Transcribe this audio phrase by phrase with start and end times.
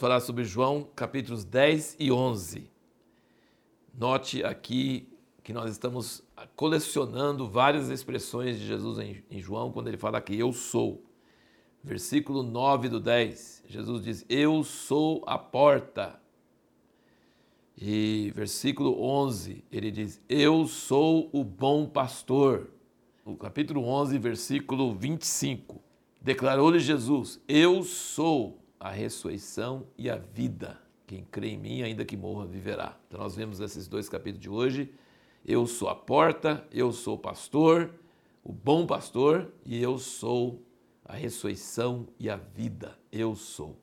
[0.00, 2.70] falar sobre João capítulos 10 e 11.
[3.92, 5.06] Note aqui
[5.44, 6.22] que nós estamos
[6.56, 11.04] colecionando várias expressões de Jesus em, João, quando ele fala que eu sou.
[11.84, 16.18] Versículo 9 do 10, Jesus diz: Eu sou a porta.
[17.76, 22.70] E versículo 11, ele diz: Eu sou o bom pastor.
[23.24, 25.78] No capítulo 11, versículo 25,
[26.22, 30.80] declarou-lhe Jesus: Eu sou a ressurreição e a vida.
[31.06, 32.98] Quem crê em mim, ainda que morra, viverá.
[33.06, 34.94] Então nós vemos esses dois capítulos de hoje.
[35.44, 37.94] Eu sou a porta, eu sou o pastor,
[38.42, 40.64] o bom pastor, e eu sou
[41.04, 42.98] a ressurreição e a vida.
[43.12, 43.76] Eu sou.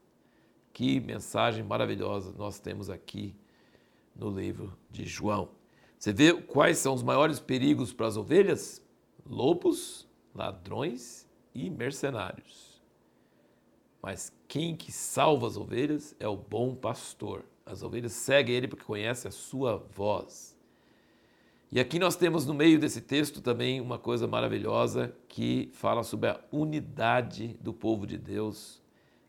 [0.74, 3.36] Que mensagem maravilhosa nós temos aqui
[4.16, 5.50] no livro de João.
[6.00, 8.82] Você vê quais são os maiores perigos para as ovelhas?
[9.26, 12.82] Lobos, ladrões e mercenários.
[14.02, 17.44] Mas quem que salva as ovelhas é o bom pastor.
[17.66, 20.58] As ovelhas seguem ele porque conhecem a sua voz.
[21.70, 26.30] E aqui nós temos no meio desse texto também uma coisa maravilhosa que fala sobre
[26.30, 28.82] a unidade do povo de Deus,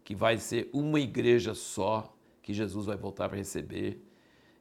[0.04, 4.00] que vai ser uma igreja só, que Jesus vai voltar para receber.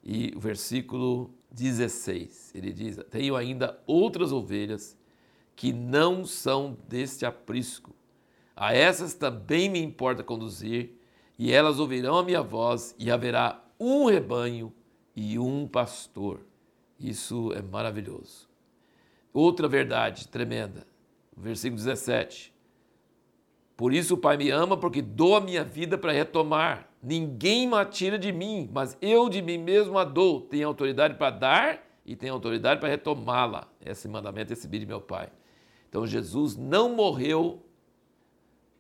[0.04, 4.98] E o versículo 16, ele diz: Tenho ainda outras ovelhas
[5.56, 7.96] que não são deste aprisco.
[8.60, 10.90] A essas também me importa conduzir,
[11.38, 14.74] e elas ouvirão a minha voz, e haverá um rebanho
[15.16, 16.40] e um pastor.
[17.00, 18.50] Isso é maravilhoso.
[19.32, 20.88] Outra verdade tremenda,
[21.36, 22.52] versículo 17.
[23.76, 26.90] Por isso o Pai me ama, porque dou a minha vida para retomar.
[27.00, 30.42] Ninguém me tira de mim, mas eu de mim mesmo a dou.
[30.42, 33.68] Tenho autoridade para dar e tenho autoridade para retomá-la.
[33.86, 35.30] Esse mandamento recebi de meu Pai.
[35.88, 37.62] Então Jesus não morreu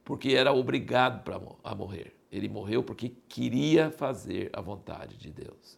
[0.07, 2.15] porque era obrigado para a morrer.
[2.31, 5.77] Ele morreu porque queria fazer a vontade de Deus.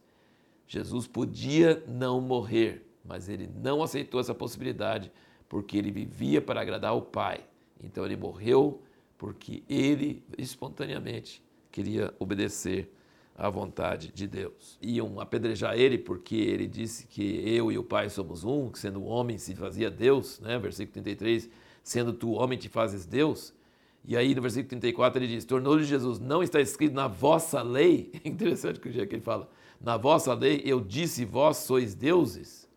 [0.67, 5.11] Jesus podia não morrer, mas ele não aceitou essa possibilidade
[5.49, 7.43] porque ele vivia para agradar o Pai.
[7.83, 8.83] Então ele morreu
[9.17, 12.93] porque ele espontaneamente queria obedecer
[13.35, 14.77] à vontade de Deus.
[14.79, 19.03] Iam apedrejar ele porque ele disse que eu e o Pai somos um, que sendo
[19.05, 20.59] homem se fazia Deus, né?
[20.59, 21.49] Versículo 33,
[21.81, 23.57] sendo tu homem te fazes Deus.
[24.05, 28.11] E aí no versículo 34 ele diz: Tornou-lhe Jesus, não está escrito na vossa lei.
[28.23, 29.49] É interessante que o que ele fala
[29.81, 32.67] na vossa lei eu disse, vós sois deuses?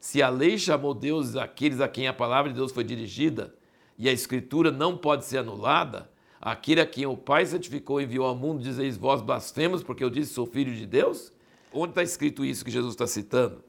[0.00, 3.54] Se a lei chamou deuses aqueles a quem a palavra de Deus foi dirigida,
[3.98, 6.08] e a escritura não pode ser anulada,
[6.40, 10.08] aquele a quem o Pai santificou e enviou ao mundo, dizeis vós blasfemos, porque eu
[10.08, 11.32] disse sou filho de Deus?
[11.72, 13.62] Onde está escrito isso que Jesus está citando?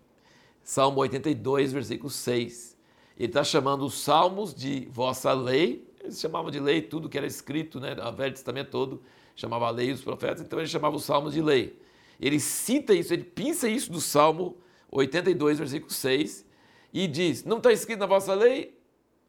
[0.64, 2.78] Salmo 82, versículo 6.
[3.18, 7.28] Ele está chamando os salmos de vossa lei, eles chamavam de lei tudo que era
[7.28, 7.96] escrito, né?
[8.08, 9.02] O Velho Testamento todo
[9.36, 11.78] chamava a lei os profetas, então ele chamava os salmos de lei
[12.20, 14.58] ele cita isso, ele pinça isso do Salmo
[14.92, 16.46] 82, versículo 6,
[16.94, 18.78] e diz: Não está escrito na vossa lei,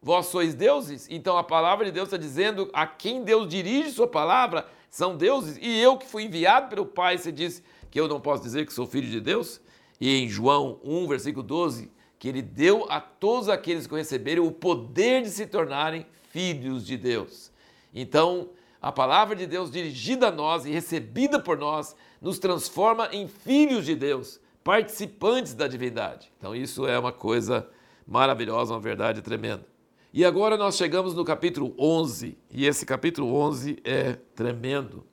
[0.01, 1.07] vós sois deuses?
[1.09, 5.57] Então a palavra de Deus está dizendo a quem Deus dirige sua palavra são deuses,
[5.61, 8.73] e eu que fui enviado pelo Pai, você diz que eu não posso dizer que
[8.73, 9.61] sou filho de Deus?
[9.99, 11.89] E em João 1, versículo 12,
[12.19, 16.85] que ele deu a todos aqueles que o receberam o poder de se tornarem filhos
[16.85, 17.51] de Deus.
[17.93, 18.49] Então,
[18.81, 23.85] a palavra de Deus dirigida a nós e recebida por nós nos transforma em filhos
[23.85, 26.31] de Deus, participantes da divindade.
[26.37, 27.67] Então, isso é uma coisa
[28.07, 29.65] maravilhosa, uma verdade tremenda.
[30.13, 35.05] E agora nós chegamos no capítulo 11, e esse capítulo 11 é tremendo.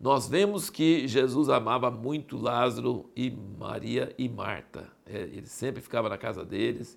[0.00, 4.88] Nós vemos que Jesus amava muito Lázaro e Maria e Marta.
[5.04, 6.96] É, ele sempre ficava na casa deles.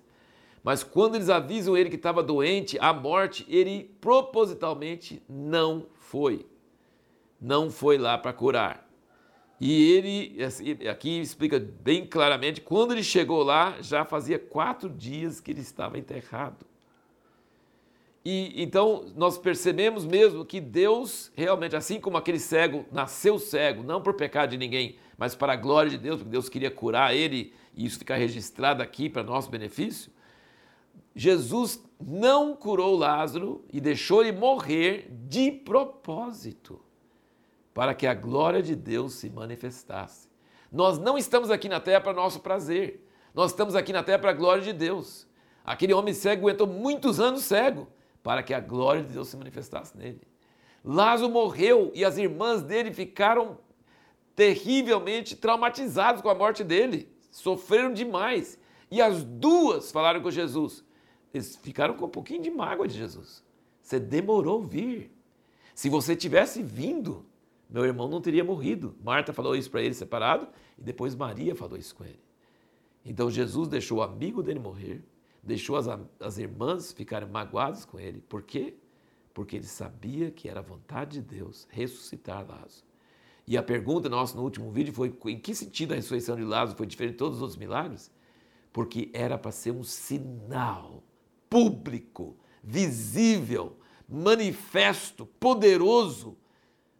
[0.62, 6.46] Mas quando eles avisam ele que estava doente, a morte, ele propositalmente não foi.
[7.40, 8.88] Não foi lá para curar.
[9.60, 15.40] E ele, assim, aqui explica bem claramente, quando ele chegou lá, já fazia quatro dias
[15.40, 16.66] que ele estava enterrado.
[18.24, 24.00] E então nós percebemos mesmo que Deus realmente, assim como aquele cego nasceu cego, não
[24.00, 27.52] por pecado de ninguém, mas para a glória de Deus, porque Deus queria curar ele
[27.76, 30.10] e isso ficar registrado aqui para nosso benefício.
[31.14, 36.80] Jesus não curou Lázaro e deixou ele morrer de propósito
[37.74, 40.28] para que a glória de Deus se manifestasse.
[40.70, 44.30] Nós não estamos aqui na terra para nosso prazer, nós estamos aqui na terra para
[44.30, 45.26] a glória de Deus.
[45.64, 47.88] Aquele homem cego aguentou muitos anos cego
[48.22, 50.20] para que a glória de Deus se manifestasse nele.
[50.84, 53.58] Lázaro morreu e as irmãs dele ficaram
[54.34, 58.58] terrivelmente traumatizadas com a morte dele, sofreram demais.
[58.90, 60.84] E as duas falaram com Jesus.
[61.32, 63.42] Eles ficaram com um pouquinho de mágoa de Jesus.
[63.80, 65.10] Você demorou vir.
[65.74, 67.24] Se você tivesse vindo,
[67.68, 68.94] meu irmão não teria morrido.
[69.02, 70.46] Marta falou isso para ele separado
[70.78, 72.20] e depois Maria falou isso com ele.
[73.04, 75.02] Então Jesus deixou o amigo dele morrer,
[75.42, 75.86] deixou as,
[76.20, 78.20] as irmãs ficarem magoadas com ele.
[78.20, 78.74] Por quê?
[79.34, 82.84] Porque ele sabia que era a vontade de Deus ressuscitar Lázaro.
[83.46, 86.76] E a pergunta nossa no último vídeo foi: em que sentido a ressurreição de Lázaro
[86.76, 88.10] foi diferente de todos os outros milagres?
[88.72, 91.02] Porque era para ser um sinal
[91.52, 92.34] público,
[92.64, 93.76] visível,
[94.08, 96.34] manifesto, poderoso,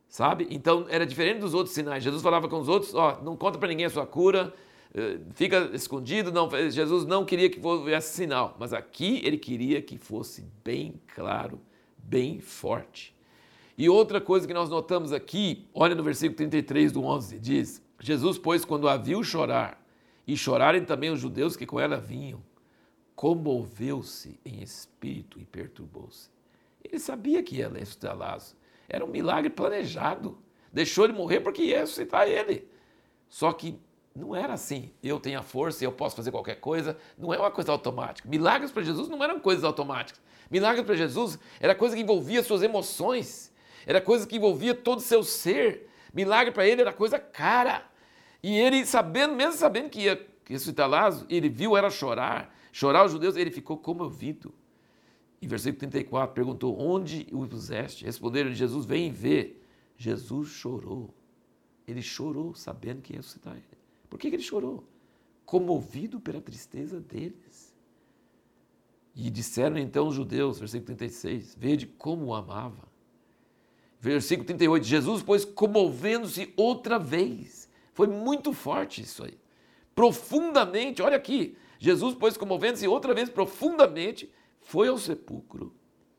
[0.06, 0.46] sabe?
[0.50, 2.04] Então era diferente dos outros sinais.
[2.04, 4.52] Jesus falava com os outros: ó, não conta para ninguém a sua cura,
[4.94, 6.30] eh, fica escondido.
[6.30, 11.58] Não, Jesus não queria que fosse sinal, mas aqui ele queria que fosse bem claro,
[11.96, 13.16] bem forte.
[13.78, 18.36] E outra coisa que nós notamos aqui, olha no versículo 33 do 11, diz: Jesus,
[18.36, 19.82] pois, quando a viu chorar,
[20.26, 22.42] e chorarem também os judeus que com ela vinham,
[23.14, 26.30] comoveu-se em espírito e perturbou-se.
[26.84, 28.56] Ele sabia que ia ressuscitar Lázaro.
[28.88, 30.38] Era um milagre planejado.
[30.72, 32.68] Deixou ele morrer porque ia ressuscitar ele.
[33.28, 33.78] Só que
[34.14, 34.90] não era assim.
[35.02, 36.96] Eu tenho a força, eu posso fazer qualquer coisa.
[37.16, 38.28] Não é uma coisa automática.
[38.28, 40.20] Milagres para Jesus não eram coisas automáticas.
[40.50, 43.52] Milagres para Jesus era coisa que envolvia suas emoções
[43.86, 45.88] era coisa que envolvia todo o seu ser.
[46.12, 47.84] Milagre para ele era coisa cara.
[48.42, 53.12] E ele, sabendo, mesmo sabendo que ia ressuscitar Lázaro, ele viu ela chorar, chorar os
[53.12, 54.52] judeus, ele ficou comovido.
[55.40, 58.04] Em versículo 34, perguntou: Onde o puseste?
[58.04, 59.62] Responderam: Jesus, vem ver.
[59.96, 61.14] Jesus chorou.
[61.86, 63.64] Ele chorou sabendo que ia ressuscitar ele.
[64.08, 64.84] Por que, que ele chorou?
[65.44, 67.72] Comovido pela tristeza deles.
[69.14, 72.88] E disseram então os judeus, versículo 36, vede como o amava.
[74.00, 77.68] Versículo 38, Jesus, pois, comovendo-se outra vez.
[77.92, 79.38] Foi muito forte isso aí.
[79.94, 81.56] Profundamente, olha aqui.
[81.82, 85.74] Jesus, pois, comovendo-se outra vez profundamente, foi ao sepulcro.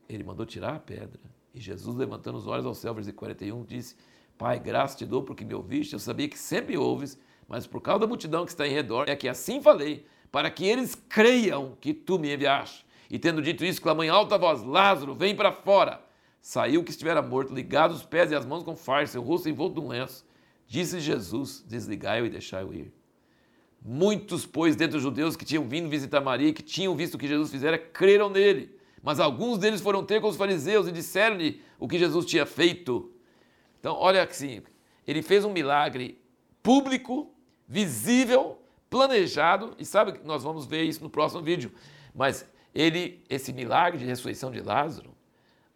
[0.06, 1.22] Ele mandou tirar a pedra.
[1.54, 3.96] E Jesus, levantando os olhos ao céu, versículo 41, disse:
[4.36, 5.94] Pai, graça te dou porque me ouviste.
[5.94, 7.18] Eu sabia que sempre ouves,
[7.48, 10.66] mas por causa da multidão que está em redor, é que assim falei, para que
[10.66, 12.84] eles creiam que tu me enviaste.
[13.08, 16.04] E tendo dito isso, clamou em alta voz: Lázaro, vem para fora.
[16.42, 19.80] Saiu que estivera morto, ligado os pés e as mãos com farsa, seu rosto envolto
[19.80, 20.26] de um lenço.
[20.66, 22.92] Disse Jesus: Desligai-o e deixai-o ir.
[23.86, 27.28] Muitos, pois, dentre os judeus que tinham vindo visitar Maria, que tinham visto o que
[27.28, 28.74] Jesus fizera, creram nele.
[29.02, 33.12] Mas alguns deles foram ter com os fariseus e disseram-lhe o que Jesus tinha feito.
[33.78, 34.62] Então, olha assim:
[35.06, 36.18] ele fez um milagre
[36.62, 37.30] público,
[37.68, 38.58] visível,
[38.88, 41.70] planejado, e sabe que nós vamos ver isso no próximo vídeo.
[42.14, 45.14] Mas ele, esse milagre de ressurreição de Lázaro,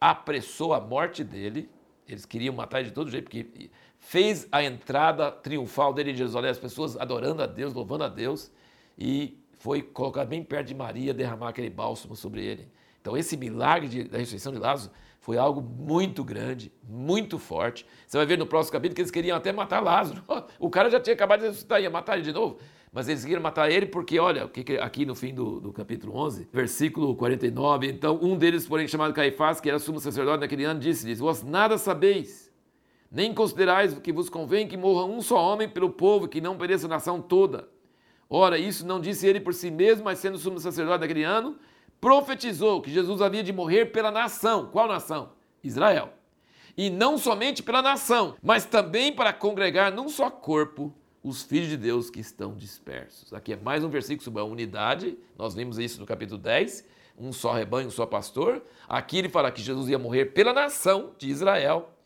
[0.00, 1.68] apressou a morte dele.
[2.08, 6.58] Eles queriam matar de todo jeito, porque fez a entrada triunfal dele em Jerusalém, as
[6.58, 8.50] pessoas adorando a Deus, louvando a Deus,
[8.98, 12.68] e foi colocar bem perto de Maria, derramar aquele bálsamo sobre ele.
[13.00, 17.84] Então, esse milagre de, da ressurreição de Lázaro foi algo muito grande, muito forte.
[18.06, 20.22] Você vai ver no próximo capítulo que eles queriam até matar Lázaro.
[20.58, 22.58] O cara já tinha acabado de ressuscitar, ia matar ele de novo.
[22.92, 27.14] Mas eles queriam matar ele porque, olha, aqui no fim do, do, capítulo 11, versículo
[27.14, 31.42] 49, então um deles, porém, chamado Caifás, que era sumo sacerdote naquele ano, disse-lhes, vós
[31.42, 32.47] nada sabeis,
[33.10, 36.86] nem considerais que vos convém que morra um só homem pelo povo, que não pereça
[36.86, 37.68] a nação toda.
[38.28, 41.56] Ora, isso não disse ele por si mesmo, mas sendo sumo sacerdote naquele ano,
[42.00, 44.66] profetizou que Jesus havia de morrer pela nação.
[44.66, 45.32] Qual nação?
[45.64, 46.12] Israel.
[46.76, 51.76] E não somente pela nação, mas também para congregar num só corpo os filhos de
[51.76, 53.32] Deus que estão dispersos.
[53.32, 56.84] Aqui é mais um versículo sobre a unidade, nós vimos isso no capítulo 10,
[57.18, 58.62] um só rebanho, um só pastor.
[58.88, 61.97] Aqui ele fala que Jesus ia morrer pela nação de Israel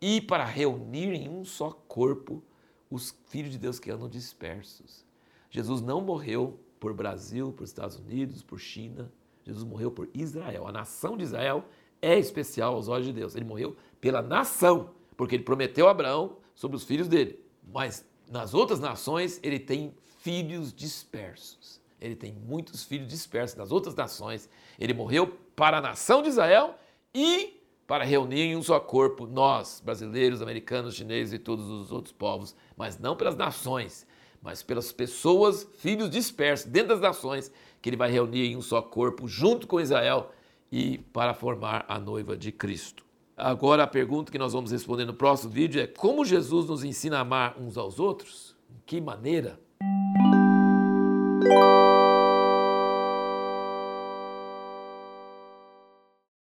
[0.00, 2.42] e para reunir em um só corpo
[2.90, 5.04] os filhos de Deus que andam dispersos.
[5.50, 9.10] Jesus não morreu por Brasil, por Estados Unidos, por China.
[9.44, 10.66] Jesus morreu por Israel.
[10.66, 11.64] A nação de Israel
[12.00, 13.34] é especial aos olhos de Deus.
[13.34, 17.38] Ele morreu pela nação, porque ele prometeu a Abraão sobre os filhos dele.
[17.72, 21.80] Mas nas outras nações, ele tem filhos dispersos.
[22.00, 24.48] Ele tem muitos filhos dispersos nas outras nações.
[24.78, 26.78] Ele morreu para a nação de Israel
[27.14, 32.12] e para reunir em um só corpo nós, brasileiros, americanos, chineses e todos os outros
[32.12, 34.06] povos, mas não pelas nações,
[34.42, 37.50] mas pelas pessoas, filhos dispersos dentro das nações,
[37.80, 40.30] que ele vai reunir em um só corpo junto com Israel
[40.72, 43.04] e para formar a noiva de Cristo.
[43.36, 47.18] Agora a pergunta que nós vamos responder no próximo vídeo é como Jesus nos ensina
[47.18, 48.54] a amar uns aos outros?
[48.70, 49.58] Em que maneira?